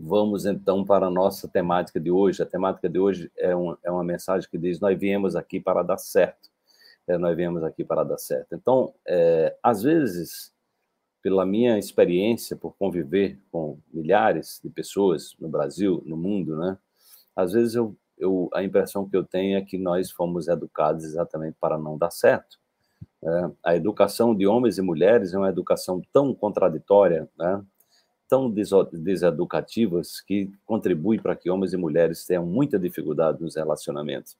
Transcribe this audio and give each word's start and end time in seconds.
vamos 0.00 0.46
então 0.46 0.84
para 0.84 1.06
a 1.06 1.10
nossa 1.10 1.48
temática 1.48 1.98
de 1.98 2.10
hoje. 2.10 2.42
A 2.42 2.46
temática 2.46 2.88
de 2.88 2.98
hoje 2.98 3.30
é, 3.36 3.54
um, 3.54 3.76
é 3.82 3.90
uma 3.90 4.04
mensagem 4.04 4.48
que 4.48 4.58
diz: 4.58 4.80
Nós 4.80 4.98
viemos 4.98 5.34
aqui 5.34 5.58
para 5.58 5.82
dar 5.82 5.98
certo. 5.98 6.48
É, 7.06 7.16
nós 7.18 7.34
viemos 7.36 7.64
aqui 7.64 7.84
para 7.84 8.04
dar 8.04 8.18
certo. 8.18 8.54
Então, 8.54 8.94
é, 9.06 9.56
às 9.62 9.82
vezes, 9.82 10.52
pela 11.22 11.44
minha 11.44 11.78
experiência, 11.78 12.54
por 12.56 12.76
conviver 12.76 13.40
com 13.50 13.78
milhares 13.92 14.60
de 14.62 14.70
pessoas 14.70 15.34
no 15.40 15.48
Brasil, 15.48 16.02
no 16.06 16.16
mundo, 16.16 16.56
né? 16.56 16.78
Às 17.34 17.52
vezes 17.52 17.74
eu, 17.74 17.96
eu 18.18 18.50
a 18.52 18.62
impressão 18.62 19.08
que 19.08 19.16
eu 19.16 19.24
tenho 19.24 19.56
é 19.56 19.62
que 19.62 19.78
nós 19.78 20.10
fomos 20.10 20.48
educados 20.48 21.04
exatamente 21.04 21.56
para 21.60 21.78
não 21.78 21.96
dar 21.96 22.10
certo. 22.10 22.58
É, 23.24 23.50
a 23.64 23.76
educação 23.76 24.34
de 24.34 24.46
homens 24.46 24.78
e 24.78 24.82
mulheres 24.82 25.34
é 25.34 25.38
uma 25.38 25.48
educação 25.48 26.02
tão 26.12 26.34
contraditória, 26.34 27.28
né? 27.36 27.64
Tão 28.28 28.50
deseducativas 28.50 30.20
que 30.20 30.50
contribui 30.66 31.18
para 31.18 31.34
que 31.34 31.50
homens 31.50 31.72
e 31.72 31.76
mulheres 31.76 32.26
tenham 32.26 32.44
muita 32.44 32.78
dificuldade 32.78 33.42
nos 33.42 33.56
relacionamentos. 33.56 34.36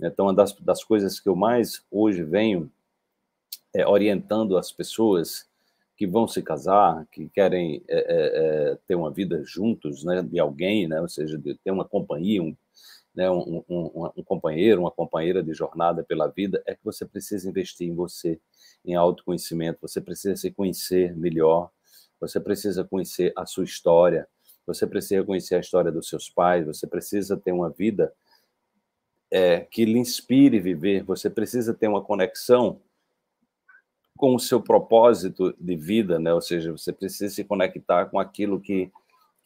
Então, 0.00 0.26
uma 0.26 0.34
das, 0.34 0.52
das 0.54 0.82
coisas 0.82 1.20
que 1.20 1.28
eu 1.28 1.36
mais 1.36 1.84
hoje 1.90 2.22
venho 2.22 2.70
é, 3.74 3.86
orientando 3.86 4.56
as 4.56 4.72
pessoas 4.72 5.46
que 5.96 6.06
vão 6.06 6.28
se 6.28 6.42
casar, 6.42 7.06
que 7.10 7.28
querem 7.28 7.82
é, 7.88 7.98
é, 7.98 8.72
é 8.72 8.78
ter 8.86 8.94
uma 8.94 9.10
vida 9.10 9.42
juntos, 9.44 10.04
né, 10.04 10.22
de 10.22 10.38
alguém, 10.38 10.86
né, 10.86 11.00
ou 11.00 11.08
seja, 11.08 11.38
de 11.38 11.54
ter 11.54 11.70
uma 11.70 11.84
companhia, 11.84 12.42
um, 12.42 12.54
né, 13.14 13.30
um, 13.30 13.64
um, 13.68 14.10
um, 14.16 14.22
companheiro, 14.22 14.82
uma 14.82 14.90
companheira 14.90 15.42
de 15.42 15.54
jornada 15.54 16.04
pela 16.04 16.26
vida, 16.26 16.62
é 16.66 16.74
que 16.74 16.84
você 16.84 17.06
precisa 17.06 17.48
investir 17.48 17.88
em 17.88 17.94
você, 17.94 18.38
em 18.84 18.94
autoconhecimento, 18.94 19.78
você 19.80 20.00
precisa 20.00 20.36
se 20.36 20.50
conhecer 20.50 21.16
melhor, 21.16 21.70
você 22.20 22.40
precisa 22.40 22.84
conhecer 22.84 23.32
a 23.36 23.46
sua 23.46 23.64
história, 23.64 24.28
você 24.66 24.86
precisa 24.86 25.24
conhecer 25.24 25.54
a 25.54 25.60
história 25.60 25.92
dos 25.92 26.08
seus 26.08 26.28
pais, 26.28 26.66
você 26.66 26.86
precisa 26.86 27.36
ter 27.36 27.52
uma 27.52 27.70
vida 27.70 28.12
é, 29.30 29.60
que 29.60 29.84
lhe 29.84 29.98
inspire 29.98 30.58
viver, 30.60 31.02
você 31.02 31.28
precisa 31.30 31.74
ter 31.74 31.88
uma 31.88 32.02
conexão 32.02 32.80
com 34.16 34.34
o 34.34 34.40
seu 34.40 34.60
propósito 34.60 35.54
de 35.60 35.76
vida, 35.76 36.18
né? 36.18 36.32
Ou 36.32 36.40
seja, 36.40 36.72
você 36.72 36.92
precisa 36.92 37.34
se 37.34 37.44
conectar 37.44 38.06
com 38.06 38.18
aquilo 38.18 38.60
que 38.60 38.90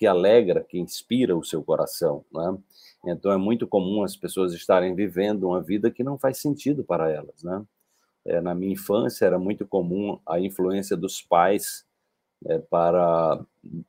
que 0.00 0.06
alegra, 0.06 0.64
que 0.64 0.78
inspira 0.78 1.36
o 1.36 1.44
seu 1.44 1.62
coração, 1.62 2.24
né? 2.32 2.56
Então 3.04 3.30
é 3.30 3.36
muito 3.36 3.68
comum 3.68 4.02
as 4.02 4.16
pessoas 4.16 4.54
estarem 4.54 4.94
vivendo 4.94 5.48
uma 5.48 5.60
vida 5.60 5.90
que 5.90 6.02
não 6.02 6.18
faz 6.18 6.38
sentido 6.38 6.82
para 6.82 7.10
elas, 7.10 7.42
né? 7.42 7.62
É, 8.24 8.40
na 8.40 8.54
minha 8.54 8.72
infância 8.72 9.26
era 9.26 9.38
muito 9.38 9.66
comum 9.66 10.18
a 10.26 10.40
influência 10.40 10.96
dos 10.96 11.20
pais 11.20 11.84
é, 12.46 12.58
para 12.58 13.44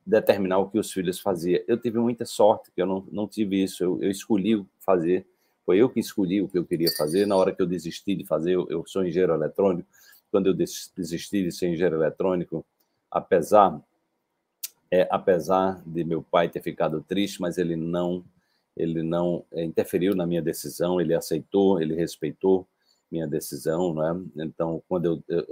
determinar 0.06 0.58
o 0.58 0.68
que 0.68 0.78
os 0.78 0.92
filhos 0.92 1.20
faziam. 1.20 1.60
Eu 1.66 1.76
tive 1.78 1.98
muita 1.98 2.24
sorte 2.24 2.70
que 2.70 2.82
eu 2.82 2.86
não, 2.86 3.06
não 3.10 3.26
tive 3.26 3.62
isso, 3.62 3.82
eu, 3.82 4.02
eu 4.02 4.10
escolhi 4.10 4.64
fazer, 4.78 5.26
foi 5.64 5.78
eu 5.78 5.88
que 5.88 6.00
escolhi 6.00 6.42
o 6.42 6.48
que 6.48 6.58
eu 6.58 6.64
queria 6.64 6.90
fazer. 6.96 7.26
Na 7.26 7.36
hora 7.36 7.54
que 7.54 7.62
eu 7.62 7.66
desisti 7.66 8.14
de 8.14 8.24
fazer, 8.24 8.52
eu, 8.52 8.66
eu 8.68 8.84
sou 8.86 9.04
engenheiro 9.04 9.34
eletrônico, 9.34 9.88
quando 10.30 10.46
eu 10.46 10.54
desisti 10.54 11.42
de 11.42 11.52
ser 11.52 11.68
engenheiro 11.68 11.96
eletrônico, 11.96 12.64
apesar 13.10 13.80
é, 14.90 15.08
apesar 15.10 15.82
de 15.86 16.04
meu 16.04 16.22
pai 16.22 16.50
ter 16.50 16.60
ficado 16.62 17.02
triste, 17.02 17.40
mas 17.40 17.56
ele 17.56 17.76
não 17.76 18.22
ele 18.76 19.02
não 19.02 19.44
é, 19.52 19.64
interferiu 19.64 20.14
na 20.14 20.26
minha 20.26 20.42
decisão, 20.42 21.00
ele 21.00 21.14
aceitou, 21.14 21.80
ele 21.80 21.94
respeitou 21.94 22.66
minha 23.12 23.28
decisão, 23.28 23.94
né? 23.94 24.44
Então, 24.46 24.82
quando 24.88 25.04
eu, 25.04 25.24
eu, 25.28 25.44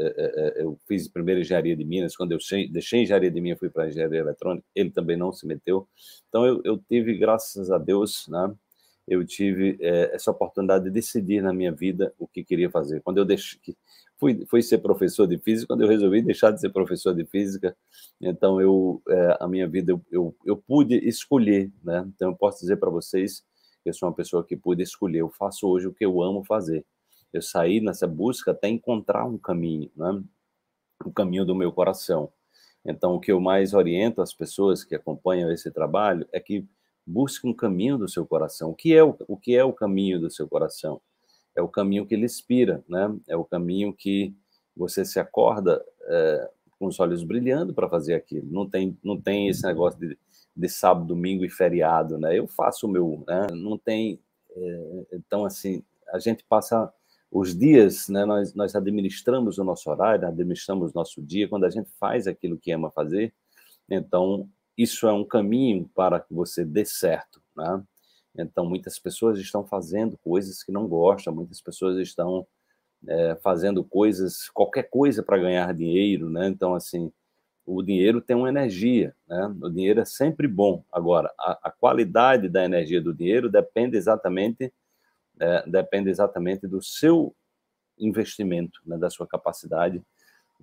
eu, 0.56 0.78
fiz 0.88 1.06
primeiro 1.06 1.42
engenharia 1.42 1.76
de 1.76 1.84
Minas, 1.84 2.16
quando 2.16 2.32
eu 2.32 2.38
deixei 2.70 3.02
engenharia 3.02 3.30
de 3.30 3.40
Minas, 3.40 3.58
fui 3.58 3.68
para 3.68 3.88
engenharia 3.88 4.20
eletrônica, 4.20 4.66
ele 4.74 4.90
também 4.90 5.16
não 5.16 5.30
se 5.30 5.46
meteu. 5.46 5.86
Então, 6.28 6.46
eu, 6.46 6.62
eu 6.64 6.78
tive, 6.78 7.16
graças 7.18 7.70
a 7.70 7.76
Deus, 7.76 8.26
né? 8.28 8.52
Eu 9.06 9.26
tive 9.26 9.76
é, 9.80 10.14
essa 10.14 10.30
oportunidade 10.30 10.84
de 10.84 10.90
decidir 10.90 11.42
na 11.42 11.52
minha 11.52 11.72
vida 11.72 12.14
o 12.18 12.26
que 12.26 12.44
queria 12.44 12.70
fazer. 12.70 13.02
Quando 13.02 13.18
eu 13.18 13.24
deixei, 13.24 13.58
fui, 14.18 14.46
fui 14.46 14.62
ser 14.62 14.78
professor 14.78 15.26
de 15.26 15.36
física, 15.38 15.66
quando 15.66 15.82
eu 15.82 15.88
resolvi 15.88 16.22
deixar 16.22 16.52
de 16.52 16.60
ser 16.60 16.70
professor 16.70 17.14
de 17.14 17.24
física, 17.26 17.76
então 18.20 18.60
eu, 18.60 19.02
é, 19.08 19.36
a 19.40 19.48
minha 19.48 19.68
vida, 19.68 19.92
eu, 19.92 20.02
eu, 20.10 20.36
eu 20.46 20.56
pude 20.56 20.96
escolher, 21.06 21.70
né? 21.84 22.08
Então, 22.14 22.30
eu 22.30 22.36
posso 22.36 22.60
dizer 22.60 22.76
para 22.76 22.88
vocês 22.88 23.42
que 23.82 23.90
eu 23.90 23.94
sou 23.94 24.08
uma 24.08 24.14
pessoa 24.14 24.44
que 24.44 24.56
pude 24.56 24.82
escolher. 24.82 25.18
Eu 25.18 25.30
faço 25.30 25.66
hoje 25.68 25.88
o 25.88 25.92
que 25.92 26.04
eu 26.04 26.22
amo 26.22 26.44
fazer 26.44 26.86
eu 27.32 27.42
saí 27.42 27.80
nessa 27.80 28.06
busca 28.06 28.50
até 28.50 28.68
encontrar 28.68 29.24
um 29.24 29.38
caminho, 29.38 29.90
né? 29.96 30.22
o 31.04 31.12
caminho 31.12 31.44
do 31.44 31.54
meu 31.54 31.72
coração. 31.72 32.32
Então, 32.84 33.14
o 33.14 33.20
que 33.20 33.32
eu 33.32 33.40
mais 33.40 33.74
oriento 33.74 34.22
as 34.22 34.32
pessoas 34.32 34.84
que 34.84 34.94
acompanham 34.94 35.50
esse 35.50 35.70
trabalho 35.70 36.26
é 36.32 36.40
que 36.40 36.66
busque 37.06 37.46
um 37.46 37.54
caminho 37.54 37.98
do 37.98 38.08
seu 38.08 38.26
coração. 38.26 38.70
O 38.70 38.74
que 38.74 38.94
é 38.94 39.02
o, 39.02 39.16
o 39.28 39.36
que 39.36 39.54
é 39.54 39.64
o 39.64 39.72
caminho 39.72 40.20
do 40.20 40.30
seu 40.30 40.48
coração? 40.48 41.00
É 41.54 41.60
o 41.60 41.68
caminho 41.68 42.06
que 42.06 42.16
lhe 42.16 42.24
inspira, 42.24 42.82
né? 42.88 43.14
É 43.28 43.36
o 43.36 43.44
caminho 43.44 43.92
que 43.92 44.34
você 44.76 45.04
se 45.04 45.18
acorda 45.18 45.84
é, 46.04 46.50
com 46.78 46.86
os 46.86 46.98
olhos 47.00 47.22
brilhando 47.22 47.74
para 47.74 47.88
fazer 47.88 48.14
aquilo. 48.14 48.48
Não 48.50 48.68
tem, 48.68 48.96
não 49.02 49.20
tem 49.20 49.48
esse 49.48 49.64
negócio 49.64 49.98
de, 49.98 50.18
de 50.56 50.68
sábado, 50.68 51.06
domingo 51.06 51.44
e 51.44 51.50
feriado, 51.50 52.18
né? 52.18 52.38
Eu 52.38 52.46
faço 52.46 52.86
o 52.86 52.90
meu, 52.90 53.24
né? 53.26 53.46
Não 53.52 53.76
tem. 53.76 54.20
É, 54.56 55.06
então, 55.12 55.44
assim, 55.44 55.82
a 56.12 56.18
gente 56.18 56.44
passa 56.44 56.92
os 57.30 57.56
dias, 57.56 58.08
né, 58.08 58.24
nós, 58.24 58.54
nós 58.54 58.74
administramos 58.74 59.58
o 59.58 59.64
nosso 59.64 59.88
horário, 59.88 60.26
administramos 60.26 60.90
o 60.90 60.94
nosso 60.94 61.22
dia, 61.22 61.48
quando 61.48 61.64
a 61.64 61.70
gente 61.70 61.88
faz 61.98 62.26
aquilo 62.26 62.58
que 62.58 62.72
ama 62.72 62.90
fazer, 62.90 63.32
então 63.88 64.48
isso 64.76 65.06
é 65.06 65.12
um 65.12 65.24
caminho 65.24 65.88
para 65.94 66.18
que 66.18 66.34
você 66.34 66.64
dê 66.64 66.84
certo, 66.84 67.40
né? 67.56 67.82
Então 68.36 68.64
muitas 68.64 68.98
pessoas 68.98 69.38
estão 69.38 69.66
fazendo 69.66 70.16
coisas 70.18 70.62
que 70.62 70.72
não 70.72 70.88
gostam, 70.88 71.34
muitas 71.34 71.60
pessoas 71.60 71.98
estão 71.98 72.46
é, 73.06 73.36
fazendo 73.42 73.84
coisas, 73.84 74.48
qualquer 74.50 74.84
coisa 74.84 75.22
para 75.22 75.38
ganhar 75.38 75.74
dinheiro, 75.74 76.30
né? 76.30 76.48
Então 76.48 76.74
assim, 76.74 77.12
o 77.66 77.82
dinheiro 77.82 78.20
tem 78.20 78.36
uma 78.36 78.48
energia, 78.48 79.14
né? 79.28 79.54
O 79.60 79.68
dinheiro 79.68 80.00
é 80.00 80.04
sempre 80.04 80.48
bom. 80.48 80.84
Agora, 80.92 81.32
a, 81.38 81.58
a 81.64 81.70
qualidade 81.70 82.48
da 82.48 82.64
energia 82.64 83.00
do 83.00 83.14
dinheiro 83.14 83.50
depende 83.50 83.96
exatamente 83.96 84.72
é, 85.40 85.68
depende 85.68 86.10
exatamente 86.10 86.66
do 86.66 86.82
seu 86.82 87.34
investimento, 87.98 88.80
né, 88.86 88.96
da 88.96 89.10
sua 89.10 89.26
capacidade, 89.26 90.02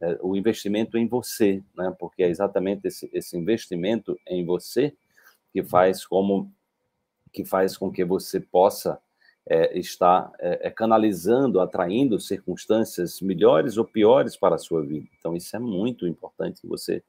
é, 0.02 0.18
o 0.22 0.36
investimento 0.36 0.98
em 0.98 1.08
você, 1.08 1.64
né, 1.76 1.94
porque 2.00 2.24
é 2.24 2.30
exatamente 2.30 2.88
esse, 2.88 3.10
esse 3.12 3.36
investimento 3.36 4.18
em 4.28 4.46
você 4.46 4.96
que 5.52 5.64
faz 5.64 6.06
como 6.06 6.52
que 7.34 7.44
faz 7.44 7.78
com 7.78 7.92
que 7.92 8.06
você 8.06 8.40
possa 8.40 9.00
é, 9.46 9.78
estar 9.78 10.32
é, 10.40 10.68
é, 10.68 10.72
canalizando, 10.72 11.60
atraindo 11.60 12.20
circunstâncias 12.20 13.22
melhores 13.22 13.78
ou 13.78 13.86
piores 13.86 14.36
para 14.36 14.56
a 14.56 14.60
sua 14.60 14.84
vida. 14.84 15.08
Então 15.20 15.36
isso 15.36 15.56
é 15.56 15.60
muito 15.60 16.08
importante 16.08 16.62
que 16.62 16.68
você 16.68 17.04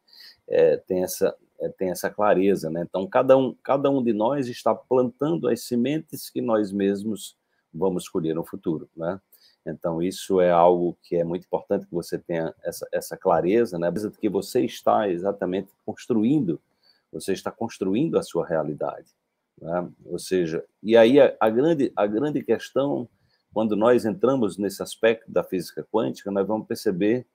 é, 0.47 0.77
tenha 0.77 1.05
essa 1.05 1.35
tenha 1.77 1.91
essa 1.91 2.09
clareza, 2.09 2.71
né? 2.71 2.85
Então 2.89 3.07
cada 3.07 3.37
um 3.37 3.55
cada 3.63 3.91
um 3.91 4.03
de 4.03 4.13
nós 4.13 4.49
está 4.49 4.75
plantando 4.75 5.49
as 5.49 5.63
sementes 5.63 6.31
que 6.31 6.41
nós 6.41 6.71
mesmos 6.71 7.37
vamos 7.73 8.05
escolher 8.05 8.35
no 8.35 8.45
futuro, 8.45 8.89
né? 8.97 9.21
Então, 9.67 10.03
isso 10.03 10.41
é 10.41 10.51
algo 10.51 10.97
que 11.03 11.17
é 11.17 11.25
muito 11.25 11.45
importante 11.45 11.87
que 11.87 11.95
você 11.95 12.19
tenha 12.19 12.55
essa, 12.63 12.89
essa 12.93 13.17
clareza, 13.17 13.79
né? 13.79 13.93
Que 14.19 14.29
você 14.29 14.65
está 14.65 15.09
exatamente 15.09 15.71
construindo, 15.85 16.61
você 17.13 17.33
está 17.33 17.51
construindo 17.51 18.19
a 18.19 18.23
sua 18.23 18.47
realidade, 18.47 19.15
né? 19.61 19.89
Ou 20.07 20.19
seja, 20.19 20.65
e 20.83 20.97
aí 20.97 21.21
a, 21.21 21.37
a, 21.39 21.51
grande, 21.51 21.93
a 21.95 22.07
grande 22.07 22.43
questão, 22.43 23.09
quando 23.53 23.77
nós 23.77 24.05
entramos 24.05 24.57
nesse 24.57 24.83
aspecto 24.83 25.31
da 25.31 25.45
física 25.45 25.87
quântica, 25.91 26.31
nós 26.31 26.47
vamos 26.47 26.67
perceber 26.67 27.27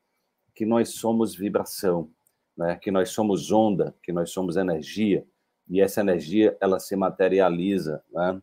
que 0.56 0.66
nós 0.66 0.90
somos 0.90 1.36
vibração, 1.36 2.10
né? 2.58 2.76
Que 2.76 2.92
nós 2.92 3.10
somos 3.10 3.52
onda, 3.52 3.94
que 4.02 4.12
nós 4.12 4.32
somos 4.32 4.56
energia, 4.56 5.26
e 5.70 5.82
essa 5.82 6.02
energia, 6.02 6.58
ela 6.60 6.80
se 6.80 6.96
materializa, 6.96 8.04
né? 8.12 8.42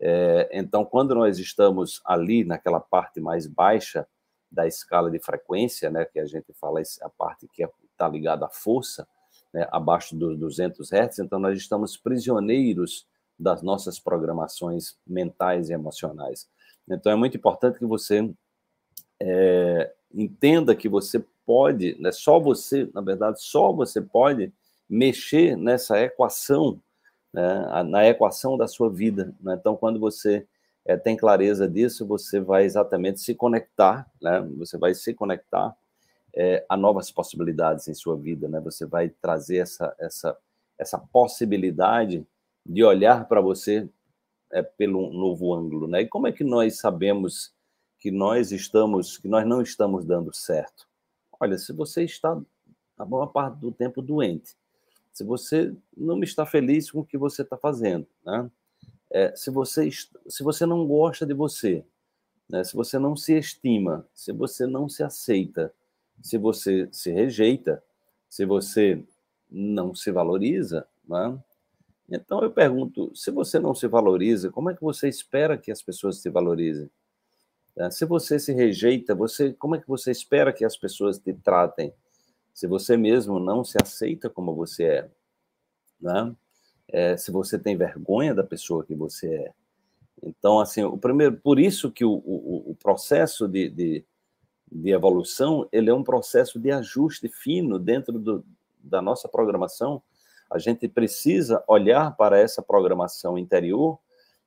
É, 0.00 0.48
então, 0.52 0.84
quando 0.84 1.14
nós 1.14 1.38
estamos 1.38 2.00
ali 2.04 2.44
naquela 2.44 2.80
parte 2.80 3.20
mais 3.20 3.46
baixa 3.46 4.06
da 4.50 4.66
escala 4.66 5.10
de 5.10 5.18
frequência, 5.18 5.90
né, 5.90 6.04
que 6.04 6.18
a 6.18 6.26
gente 6.26 6.52
fala 6.54 6.80
a 7.02 7.08
parte 7.08 7.48
que 7.48 7.62
está 7.90 8.08
ligada 8.08 8.46
à 8.46 8.48
força, 8.48 9.06
né, 9.52 9.66
abaixo 9.70 10.16
dos 10.16 10.38
200 10.38 10.90
Hz, 10.92 11.18
então 11.18 11.38
nós 11.38 11.58
estamos 11.58 11.96
prisioneiros 11.96 13.06
das 13.38 13.62
nossas 13.62 13.98
programações 13.98 14.96
mentais 15.06 15.70
e 15.70 15.72
emocionais. 15.72 16.48
Então, 16.88 17.12
é 17.12 17.16
muito 17.16 17.36
importante 17.36 17.78
que 17.78 17.86
você 17.86 18.32
é, 19.20 19.92
entenda 20.12 20.74
que 20.74 20.88
você 20.88 21.24
pode, 21.44 21.96
né, 22.00 22.12
só 22.12 22.38
você, 22.38 22.88
na 22.94 23.00
verdade, 23.00 23.42
só 23.42 23.72
você 23.72 24.00
pode 24.00 24.52
mexer 24.88 25.56
nessa 25.56 26.00
equação 26.00 26.80
né, 27.32 27.82
na 27.84 28.06
equação 28.06 28.56
da 28.56 28.66
sua 28.66 28.90
vida. 28.90 29.34
Né? 29.40 29.56
Então, 29.58 29.76
quando 29.76 29.98
você 29.98 30.46
é, 30.84 30.96
tem 30.96 31.16
clareza 31.16 31.68
disso, 31.68 32.06
você 32.06 32.40
vai 32.40 32.64
exatamente 32.64 33.20
se 33.20 33.34
conectar, 33.34 34.10
né? 34.20 34.40
você 34.56 34.78
vai 34.78 34.94
se 34.94 35.12
conectar 35.14 35.76
é, 36.34 36.64
a 36.68 36.76
novas 36.76 37.10
possibilidades 37.10 37.88
em 37.88 37.94
sua 37.94 38.16
vida, 38.16 38.48
né? 38.48 38.60
você 38.60 38.86
vai 38.86 39.08
trazer 39.08 39.58
essa, 39.58 39.94
essa, 39.98 40.36
essa 40.78 40.98
possibilidade 40.98 42.26
de 42.64 42.84
olhar 42.84 43.26
para 43.26 43.40
você 43.40 43.88
é, 44.50 44.62
pelo 44.62 45.12
novo 45.12 45.54
ângulo, 45.54 45.86
né? 45.86 46.02
E 46.02 46.08
como 46.08 46.26
é 46.26 46.32
que 46.32 46.44
nós 46.44 46.78
sabemos 46.78 47.52
que 47.98 48.10
nós 48.10 48.52
estamos, 48.52 49.18
que 49.18 49.28
nós 49.28 49.46
não 49.46 49.60
estamos 49.60 50.04
dando 50.04 50.34
certo? 50.34 50.86
Olha, 51.40 51.58
se 51.58 51.72
você 51.72 52.04
está 52.04 52.40
a 52.96 53.04
maior 53.04 53.26
parte 53.26 53.58
do 53.58 53.70
tempo 53.72 54.02
doente, 54.02 54.56
se 55.18 55.24
você 55.24 55.74
não 55.96 56.22
está 56.22 56.46
feliz 56.46 56.92
com 56.92 57.00
o 57.00 57.04
que 57.04 57.18
você 57.18 57.42
está 57.42 57.56
fazendo, 57.56 58.06
né? 58.24 58.48
É, 59.10 59.34
se 59.34 59.50
você 59.50 59.90
se 59.90 60.44
você 60.44 60.64
não 60.64 60.86
gosta 60.86 61.26
de 61.26 61.34
você, 61.34 61.84
né? 62.48 62.62
Se 62.62 62.76
você 62.76 63.00
não 63.00 63.16
se 63.16 63.36
estima, 63.36 64.06
se 64.14 64.30
você 64.32 64.64
não 64.64 64.88
se 64.88 65.02
aceita, 65.02 65.74
se 66.22 66.38
você 66.38 66.88
se 66.92 67.10
rejeita, 67.10 67.82
se 68.28 68.46
você 68.46 69.02
não 69.50 69.92
se 69.92 70.12
valoriza, 70.12 70.86
né? 71.08 71.36
Então 72.08 72.40
eu 72.40 72.52
pergunto, 72.52 73.10
se 73.16 73.32
você 73.32 73.58
não 73.58 73.74
se 73.74 73.88
valoriza, 73.88 74.52
como 74.52 74.70
é 74.70 74.74
que 74.74 74.82
você 74.82 75.08
espera 75.08 75.58
que 75.58 75.72
as 75.72 75.82
pessoas 75.82 76.18
se 76.18 76.30
valorizem? 76.30 76.88
É, 77.76 77.90
se 77.90 78.04
você 78.04 78.38
se 78.38 78.52
rejeita, 78.52 79.16
você, 79.16 79.52
como 79.52 79.74
é 79.74 79.80
que 79.80 79.88
você 79.88 80.12
espera 80.12 80.52
que 80.52 80.64
as 80.64 80.76
pessoas 80.76 81.18
te 81.18 81.32
tratem? 81.32 81.92
Se 82.58 82.66
você 82.66 82.96
mesmo 82.96 83.38
não 83.38 83.62
se 83.62 83.78
aceita 83.80 84.28
como 84.28 84.52
você 84.52 84.84
é, 84.84 85.10
né? 86.00 86.34
É, 86.88 87.16
se 87.16 87.30
você 87.30 87.56
tem 87.56 87.76
vergonha 87.76 88.34
da 88.34 88.42
pessoa 88.42 88.84
que 88.84 88.96
você 88.96 89.32
é. 89.32 89.52
Então, 90.20 90.58
assim, 90.58 90.82
o 90.82 90.98
primeiro, 90.98 91.36
por 91.36 91.60
isso 91.60 91.88
que 91.92 92.04
o, 92.04 92.10
o, 92.10 92.72
o 92.72 92.74
processo 92.74 93.46
de, 93.46 93.70
de, 93.70 94.04
de, 94.72 94.90
evolução 94.90 95.68
ele 95.70 95.88
é 95.88 95.94
um 95.94 96.02
processo 96.02 96.58
de 96.58 96.72
ajuste 96.72 97.28
fino 97.28 97.78
dentro 97.78 98.18
do, 98.18 98.44
da 98.82 99.00
nossa 99.00 99.28
programação. 99.28 100.02
A 100.50 100.58
gente 100.58 100.88
precisa 100.88 101.62
olhar 101.68 102.16
para 102.16 102.40
essa 102.40 102.60
programação 102.60 103.38
interior 103.38 104.00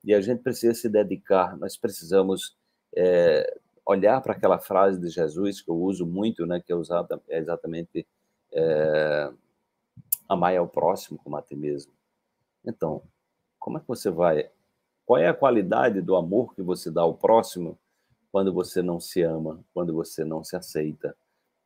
e 0.04 0.14
a 0.14 0.20
gente 0.20 0.44
precisa 0.44 0.74
se 0.74 0.90
dedicar. 0.90 1.58
Nós 1.58 1.78
precisamos 1.78 2.58
é, 2.94 3.58
olhar 3.86 4.22
para 4.22 4.34
aquela 4.34 4.60
frase 4.60 5.00
de 5.00 5.10
Jesus 5.10 5.62
que 5.62 5.70
eu 5.70 5.76
uso 5.76 6.06
muito, 6.06 6.46
né, 6.46 6.60
que 6.60 6.72
é 6.72 6.76
usada 6.76 7.22
é 7.28 7.38
exatamente 7.38 8.06
é, 8.54 9.32
amar 10.28 10.56
ao 10.56 10.68
próximo 10.68 11.20
como 11.24 11.36
a 11.36 11.42
ti 11.42 11.56
mesmo. 11.56 11.92
Então, 12.66 13.02
como 13.60 13.78
é 13.78 13.82
que 13.82 13.88
você 13.88 14.10
vai? 14.10 14.50
Qual 15.06 15.20
é 15.20 15.28
a 15.28 15.34
qualidade 15.34 16.02
do 16.02 16.16
amor 16.16 16.54
que 16.56 16.62
você 16.62 16.90
dá 16.90 17.02
ao 17.02 17.14
próximo 17.14 17.78
quando 18.32 18.54
você 18.54 18.82
não 18.82 19.00
se 19.00 19.22
ama, 19.22 19.64
quando 19.74 19.94
você 19.94 20.24
não 20.24 20.44
se 20.44 20.56
aceita, 20.56 21.16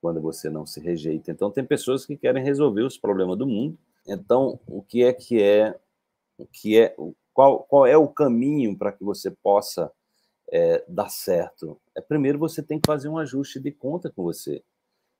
quando 0.01 0.21
você 0.21 0.49
não 0.49 0.65
se 0.65 0.79
rejeita? 0.79 1.31
Então, 1.31 1.51
tem 1.51 1.63
pessoas 1.63 2.05
que 2.05 2.17
querem 2.17 2.43
resolver 2.43 2.83
os 2.83 2.97
problemas 2.97 3.37
do 3.37 3.45
mundo. 3.45 3.77
Então, 4.07 4.59
o 4.67 4.81
que 4.81 5.03
é 5.03 5.13
que 5.13 5.41
é, 5.41 5.77
o 6.37 6.45
que 6.45 6.79
é, 6.79 6.95
qual, 7.33 7.63
qual 7.63 7.85
é 7.85 7.97
o 7.97 8.07
caminho 8.07 8.77
para 8.77 8.91
que 8.91 9.03
você 9.03 9.29
possa 9.29 9.91
é, 10.51 10.83
dar 10.87 11.09
certo? 11.09 11.79
É 11.95 12.01
primeiro 12.01 12.39
você 12.39 12.61
tem 12.61 12.79
que 12.79 12.87
fazer 12.87 13.09
um 13.09 13.17
ajuste 13.17 13.59
de 13.59 13.71
conta 13.71 14.09
com 14.09 14.23
você. 14.23 14.63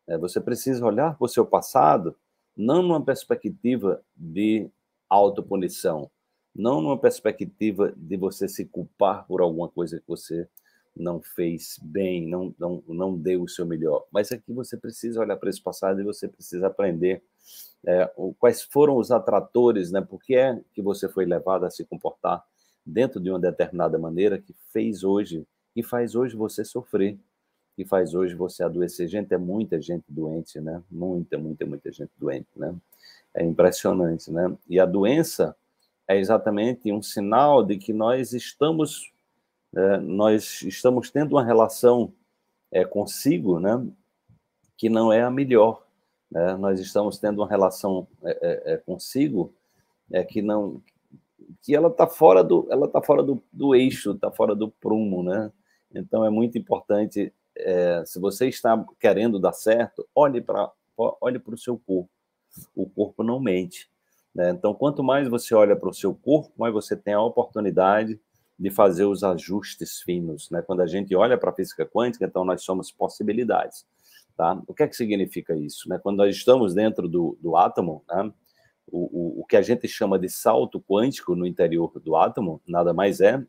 É, 0.07 0.17
você 0.17 0.39
precisa 0.39 0.85
olhar 0.85 1.17
para 1.17 1.25
o 1.25 1.29
seu 1.29 1.45
passado, 1.45 2.15
não 2.55 2.81
numa 2.81 3.03
perspectiva 3.03 4.03
de 4.15 4.69
autopunição, 5.09 6.09
não 6.55 6.81
numa 6.81 6.97
perspectiva 6.97 7.93
de 7.97 8.15
você 8.15 8.47
se 8.47 8.65
culpar 8.65 9.25
por 9.27 9.41
alguma 9.41 9.67
coisa 9.67 9.99
que 9.99 10.07
você 10.07 10.47
não 10.95 11.21
fez 11.21 11.77
bem, 11.81 12.25
não, 12.25 12.55
não, 12.57 12.81
não 12.87 13.17
deu 13.17 13.43
o 13.43 13.49
seu 13.49 13.65
melhor, 13.65 14.05
mas 14.09 14.31
é 14.31 14.37
que 14.37 14.53
você 14.53 14.77
precisa 14.77 15.19
olhar 15.19 15.35
para 15.35 15.49
esse 15.49 15.61
passado 15.61 15.99
e 15.99 16.05
você 16.05 16.27
precisa 16.27 16.67
aprender 16.67 17.21
é, 17.85 18.09
quais 18.39 18.61
foram 18.61 18.97
os 18.97 19.11
atratores, 19.11 19.91
né? 19.91 20.01
Por 20.01 20.23
que 20.23 20.35
é 20.35 20.59
que 20.73 20.81
você 20.81 21.09
foi 21.09 21.25
levado 21.25 21.65
a 21.65 21.69
se 21.69 21.83
comportar 21.83 22.43
dentro 22.85 23.19
de 23.19 23.29
uma 23.29 23.39
determinada 23.39 23.97
maneira 23.97 24.37
que 24.37 24.53
fez 24.71 25.03
hoje, 25.03 25.45
e 25.75 25.83
faz 25.83 26.15
hoje 26.15 26.35
você 26.35 26.63
sofrer, 26.63 27.17
que 27.75 27.83
faz 27.83 28.13
hoje 28.13 28.35
você 28.35 28.63
adoecer. 28.63 29.07
Gente, 29.07 29.33
é 29.33 29.37
muita 29.37 29.81
gente 29.81 30.05
doente, 30.07 30.61
né? 30.61 30.81
Muita, 30.89 31.37
muita, 31.37 31.65
muita 31.65 31.91
gente 31.91 32.11
doente, 32.17 32.47
né? 32.55 32.73
É 33.33 33.43
impressionante, 33.43 34.31
né? 34.31 34.55
E 34.69 34.79
a 34.79 34.85
doença 34.85 35.55
é 36.07 36.17
exatamente 36.17 36.91
um 36.91 37.01
sinal 37.01 37.63
de 37.63 37.77
que 37.77 37.91
nós 37.91 38.31
estamos 38.31 39.11
é, 39.75 39.97
nós 39.97 40.61
estamos 40.61 41.11
tendo 41.11 41.33
uma 41.33 41.43
relação 41.43 42.13
é, 42.71 42.85
consigo, 42.85 43.59
né? 43.59 43.85
Que 44.77 44.87
não 44.87 45.11
é 45.11 45.21
a 45.21 45.29
melhor. 45.29 45.85
Né? 46.31 46.55
Nós 46.55 46.79
estamos 46.79 47.17
tendo 47.17 47.41
uma 47.41 47.49
relação 47.49 48.07
é, 48.23 48.31
é, 48.41 48.73
é 48.73 48.77
consigo 48.77 49.53
é, 50.11 50.23
que 50.23 50.41
não 50.41 50.81
que 51.61 51.75
ela 51.75 51.89
está 51.89 52.07
fora 52.07 52.43
do 52.43 52.67
ela 52.69 52.87
tá 52.87 53.01
fora 53.01 53.23
do, 53.23 53.41
do 53.51 53.75
eixo, 53.75 54.11
está 54.11 54.31
fora 54.31 54.55
do 54.55 54.69
prumo, 54.69 55.23
né? 55.23 55.51
Então 55.93 56.25
é 56.25 56.29
muito 56.29 56.57
importante 56.57 57.33
é, 57.55 58.03
se 58.05 58.19
você 58.19 58.47
está 58.47 58.83
querendo 58.99 59.39
dar 59.39 59.53
certo, 59.53 60.07
olhe 60.13 60.41
para 60.41 60.71
olhe 60.97 61.39
para 61.39 61.55
o 61.55 61.57
seu 61.57 61.77
corpo. 61.77 62.09
O 62.73 62.89
corpo 62.89 63.23
não 63.23 63.39
mente. 63.39 63.89
Né? 64.33 64.49
Então, 64.49 64.73
quanto 64.73 65.03
mais 65.03 65.27
você 65.27 65.55
olha 65.55 65.75
para 65.75 65.89
o 65.89 65.93
seu 65.93 66.13
corpo, 66.13 66.51
mais 66.57 66.73
você 66.73 66.95
tem 66.95 67.13
a 67.13 67.21
oportunidade 67.21 68.19
de 68.57 68.69
fazer 68.69 69.05
os 69.05 69.23
ajustes 69.23 70.01
finos. 70.01 70.49
Né? 70.49 70.61
Quando 70.61 70.81
a 70.81 70.87
gente 70.87 71.15
olha 71.15 71.37
para 71.37 71.49
a 71.49 71.53
física 71.53 71.85
quântica, 71.85 72.25
então 72.25 72.45
nós 72.45 72.63
somos 72.63 72.91
possibilidades. 72.91 73.85
Tá? 74.37 74.61
O 74.67 74.73
que 74.73 74.83
é 74.83 74.87
que 74.87 74.95
significa 74.95 75.55
isso? 75.55 75.87
Né? 75.89 75.97
Quando 75.97 76.17
nós 76.17 76.35
estamos 76.35 76.73
dentro 76.73 77.07
do, 77.07 77.37
do 77.41 77.55
átomo, 77.55 78.03
né? 78.09 78.31
O, 78.87 79.39
o, 79.39 79.41
o 79.41 79.45
que 79.45 79.57
a 79.57 79.61
gente 79.61 79.87
chama 79.87 80.17
de 80.17 80.29
salto 80.29 80.79
quântico 80.81 81.35
no 81.35 81.45
interior 81.45 81.91
do 81.99 82.15
átomo, 82.15 82.61
nada 82.67 82.93
mais 82.93 83.21
é 83.21 83.43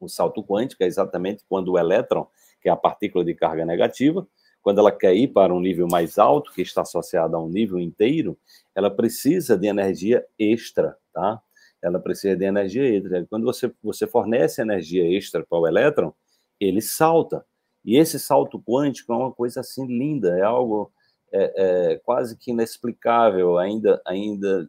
o 0.00 0.08
salto 0.08 0.42
quântico, 0.42 0.82
é 0.82 0.86
exatamente 0.86 1.44
quando 1.48 1.72
o 1.72 1.78
elétron 1.78 2.26
que 2.62 2.68
é 2.68 2.72
a 2.72 2.76
partícula 2.76 3.24
de 3.24 3.34
carga 3.34 3.66
negativa, 3.66 4.26
quando 4.62 4.78
ela 4.78 4.92
quer 4.92 5.14
ir 5.14 5.28
para 5.28 5.52
um 5.52 5.60
nível 5.60 5.88
mais 5.90 6.16
alto, 6.16 6.52
que 6.52 6.62
está 6.62 6.82
associado 6.82 7.36
a 7.36 7.42
um 7.42 7.48
nível 7.48 7.80
inteiro, 7.80 8.38
ela 8.74 8.88
precisa 8.88 9.58
de 9.58 9.66
energia 9.66 10.24
extra, 10.38 10.96
tá? 11.12 11.42
Ela 11.82 11.98
precisa 11.98 12.36
de 12.36 12.44
energia 12.44 12.84
extra. 12.84 13.26
Quando 13.28 13.44
você, 13.44 13.72
você 13.82 14.06
fornece 14.06 14.62
energia 14.62 15.04
extra 15.04 15.44
para 15.44 15.58
o 15.58 15.66
elétron, 15.66 16.12
ele 16.60 16.80
salta. 16.80 17.44
E 17.84 17.96
esse 17.96 18.20
salto 18.20 18.62
quântico 18.62 19.12
é 19.12 19.16
uma 19.16 19.32
coisa 19.32 19.58
assim 19.58 19.84
linda, 19.84 20.38
é 20.38 20.42
algo 20.42 20.92
é, 21.32 21.52
é, 21.92 21.98
quase 21.98 22.36
que 22.36 22.50
inexplicável, 22.50 23.58
ainda, 23.58 24.00
ainda 24.06 24.68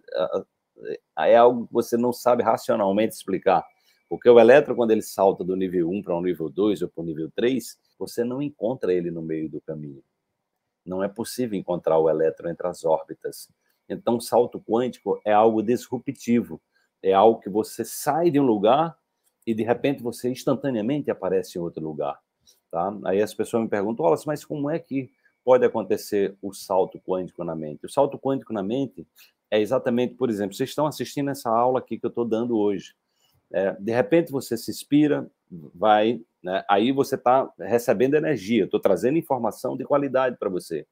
é 1.17 1.35
algo 1.35 1.67
que 1.67 1.73
você 1.73 1.97
não 1.97 2.13
sabe 2.13 2.41
racionalmente 2.41 3.15
explicar. 3.15 3.65
Porque 4.09 4.29
o 4.29 4.39
elétron, 4.39 4.75
quando 4.75 4.91
ele 4.91 5.01
salta 5.01 5.43
do 5.43 5.55
nível 5.55 5.89
1 5.89 6.03
para 6.03 6.15
o 6.15 6.21
nível 6.21 6.49
2 6.49 6.81
ou 6.81 6.89
para 6.89 7.01
o 7.01 7.05
nível 7.05 7.31
3, 7.35 7.77
você 7.97 8.23
não 8.23 8.41
encontra 8.41 8.93
ele 8.93 9.09
no 9.09 9.21
meio 9.21 9.49
do 9.49 9.59
caminho. 9.61 10.03
Não 10.85 11.03
é 11.03 11.07
possível 11.07 11.57
encontrar 11.57 11.97
o 11.97 12.09
elétron 12.09 12.49
entre 12.49 12.67
as 12.67 12.83
órbitas. 12.85 13.49
Então, 13.89 14.19
salto 14.19 14.61
quântico 14.61 15.19
é 15.25 15.33
algo 15.33 15.63
disruptivo. 15.63 16.61
É 17.01 17.13
algo 17.13 17.39
que 17.39 17.49
você 17.49 17.83
sai 17.83 18.29
de 18.29 18.39
um 18.39 18.45
lugar 18.45 18.95
e, 19.47 19.53
de 19.53 19.63
repente, 19.63 20.01
você 20.01 20.29
instantaneamente 20.29 21.09
aparece 21.09 21.57
em 21.57 21.61
outro 21.61 21.83
lugar. 21.83 22.19
Tá? 22.69 22.95
Aí 23.05 23.21
as 23.21 23.33
pessoas 23.33 23.63
me 23.63 23.69
perguntam, 23.69 24.05
mas 24.25 24.45
como 24.45 24.69
é 24.69 24.79
que 24.79 25.09
pode 25.43 25.65
acontecer 25.65 26.35
o 26.41 26.53
salto 26.53 26.99
quântico 26.99 27.43
na 27.43 27.55
mente? 27.55 27.85
O 27.85 27.89
salto 27.89 28.17
quântico 28.17 28.53
na 28.53 28.63
mente 28.63 29.05
é 29.51 29.59
exatamente, 29.59 30.15
por 30.15 30.29
exemplo, 30.29 30.55
vocês 30.55 30.69
estão 30.69 30.87
assistindo 30.87 31.29
essa 31.29 31.49
aula 31.49 31.79
aqui 31.79 31.99
que 31.99 32.05
eu 32.05 32.09
estou 32.09 32.25
dando 32.25 32.57
hoje. 32.57 32.95
É, 33.51 33.73
de 33.73 33.91
repente 33.91 34.31
você 34.31 34.57
se 34.57 34.71
inspira, 34.71 35.29
vai, 35.75 36.19
né? 36.41 36.63
aí 36.67 36.91
você 36.91 37.15
está 37.15 37.51
recebendo 37.59 38.15
energia, 38.15 38.65
estou 38.65 38.79
trazendo 38.79 39.17
informação 39.17 39.77
de 39.77 39.85
qualidade 39.85 40.37
para 40.37 40.49
você. 40.49 40.87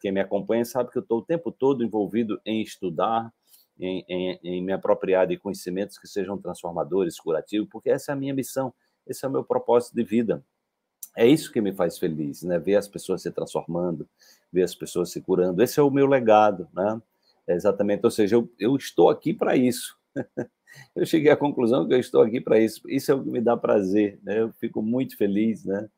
Quem 0.00 0.12
me 0.12 0.20
acompanha 0.20 0.64
sabe 0.64 0.90
que 0.90 0.98
eu 0.98 1.02
estou 1.02 1.20
o 1.20 1.24
tempo 1.24 1.50
todo 1.50 1.82
envolvido 1.82 2.38
em 2.44 2.60
estudar, 2.60 3.32
em, 3.78 4.04
em, 4.08 4.38
em, 4.42 4.62
me 4.62 4.72
apropriar 4.72 5.26
de 5.26 5.36
conhecimentos 5.38 5.98
que 5.98 6.06
sejam 6.06 6.38
transformadores, 6.38 7.18
curativos, 7.18 7.68
porque 7.70 7.90
essa 7.90 8.12
é 8.12 8.14
a 8.14 8.16
minha 8.16 8.34
missão, 8.34 8.72
esse 9.06 9.24
é 9.24 9.28
o 9.28 9.32
meu 9.32 9.44
propósito 9.44 9.94
de 9.94 10.04
vida. 10.04 10.44
É 11.16 11.26
isso 11.26 11.52
que 11.52 11.60
me 11.60 11.72
faz 11.72 11.98
feliz, 11.98 12.42
né? 12.42 12.58
Ver 12.58 12.76
as 12.76 12.88
pessoas 12.88 13.22
se 13.22 13.30
transformando, 13.30 14.08
ver 14.52 14.62
as 14.62 14.74
pessoas 14.74 15.10
se 15.10 15.20
curando. 15.20 15.62
Esse 15.62 15.78
é 15.78 15.82
o 15.82 15.90
meu 15.90 16.06
legado, 16.06 16.68
né? 16.74 17.00
É 17.46 17.54
exatamente, 17.54 18.04
ou 18.04 18.10
seja, 18.10 18.36
eu, 18.36 18.50
eu 18.58 18.76
estou 18.76 19.10
aqui 19.10 19.32
para 19.32 19.56
isso. 19.56 19.96
eu 20.96 21.06
cheguei 21.06 21.30
à 21.30 21.36
conclusão 21.36 21.86
que 21.86 21.94
eu 21.94 22.00
estou 22.00 22.22
aqui 22.22 22.40
para 22.40 22.58
isso. 22.58 22.80
Isso 22.88 23.12
é 23.12 23.14
o 23.14 23.22
que 23.22 23.30
me 23.30 23.40
dá 23.40 23.56
prazer, 23.56 24.18
né? 24.22 24.40
Eu 24.40 24.52
fico 24.52 24.82
muito 24.82 25.16
feliz, 25.16 25.64
né? 25.64 25.88